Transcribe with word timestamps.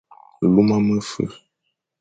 Luma 0.53 0.77
mefa, 0.87 1.23